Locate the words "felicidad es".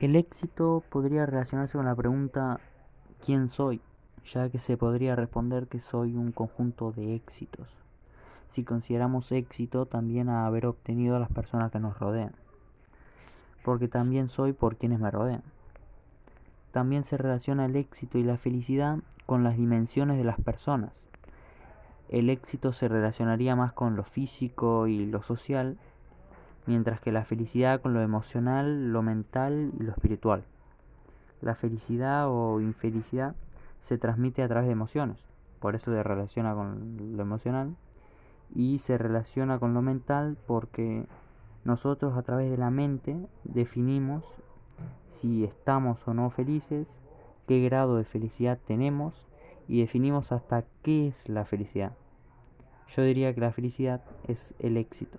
53.52-54.54